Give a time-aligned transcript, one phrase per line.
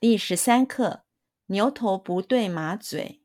[0.00, 1.04] 第十三课：
[1.46, 3.20] 牛头不对马嘴，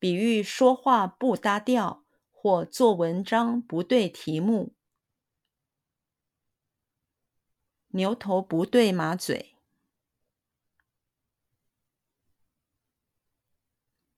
[0.00, 4.74] 比喻说话不搭调或做文章不对题目。
[7.90, 9.54] 牛头不对马嘴，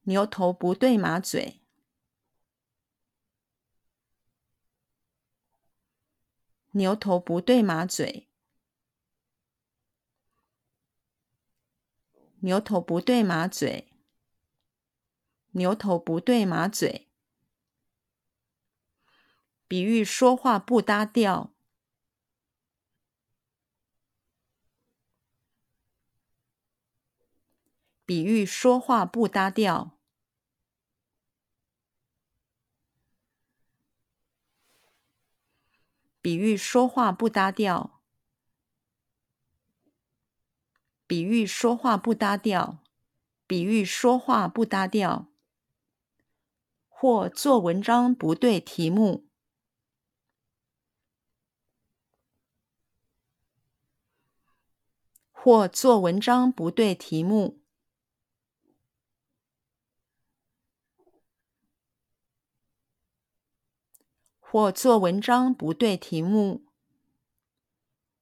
[0.04, 1.60] 牛头不对马嘴，
[6.70, 8.30] 牛头不对马嘴。
[12.44, 13.88] 牛头不对马嘴，
[15.52, 17.08] 牛头不对马嘴，
[19.66, 21.54] 比喻说话不搭调，
[28.04, 29.98] 比喻说话不搭调，
[36.20, 37.93] 比喻说话不搭调。
[41.06, 42.82] 比喻说话不搭调，
[43.46, 45.28] 比喻说话不搭调，
[46.88, 49.26] 或做文章不对题目，
[55.30, 57.60] 或做文章不对题目，
[64.40, 66.64] 或做文章不对题目，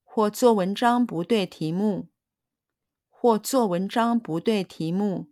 [0.02, 2.11] 或做文章不对题目。
[3.22, 5.26] 或做文章不对题目，